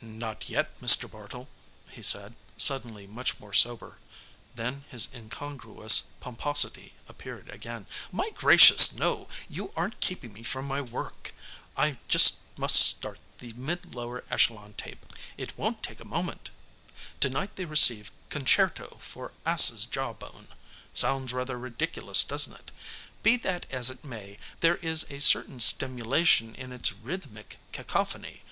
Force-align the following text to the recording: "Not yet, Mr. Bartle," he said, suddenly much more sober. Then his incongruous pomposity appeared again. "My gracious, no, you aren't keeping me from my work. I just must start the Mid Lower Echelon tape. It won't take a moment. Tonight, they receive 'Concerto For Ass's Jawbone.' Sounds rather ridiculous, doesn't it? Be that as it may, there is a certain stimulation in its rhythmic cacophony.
"Not 0.00 0.48
yet, 0.48 0.78
Mr. 0.80 1.10
Bartle," 1.10 1.48
he 1.88 2.04
said, 2.04 2.36
suddenly 2.56 3.08
much 3.08 3.40
more 3.40 3.52
sober. 3.52 3.98
Then 4.54 4.84
his 4.90 5.08
incongruous 5.12 6.02
pomposity 6.20 6.92
appeared 7.08 7.48
again. 7.50 7.86
"My 8.12 8.30
gracious, 8.36 8.92
no, 8.92 9.28
you 9.48 9.72
aren't 9.74 9.98
keeping 9.98 10.32
me 10.32 10.44
from 10.44 10.66
my 10.66 10.80
work. 10.80 11.34
I 11.76 11.98
just 12.06 12.36
must 12.56 12.76
start 12.76 13.18
the 13.38 13.52
Mid 13.54 13.92
Lower 13.92 14.22
Echelon 14.30 14.74
tape. 14.74 15.04
It 15.36 15.58
won't 15.58 15.82
take 15.82 15.98
a 15.98 16.04
moment. 16.04 16.50
Tonight, 17.18 17.56
they 17.56 17.64
receive 17.64 18.12
'Concerto 18.28 18.98
For 19.00 19.32
Ass's 19.44 19.84
Jawbone.' 19.84 20.46
Sounds 20.94 21.32
rather 21.32 21.58
ridiculous, 21.58 22.22
doesn't 22.22 22.54
it? 22.54 22.70
Be 23.24 23.36
that 23.38 23.66
as 23.68 23.90
it 23.90 24.04
may, 24.04 24.38
there 24.60 24.76
is 24.76 25.04
a 25.10 25.18
certain 25.18 25.58
stimulation 25.58 26.54
in 26.54 26.70
its 26.70 26.92
rhythmic 26.92 27.58
cacophony. 27.72 28.42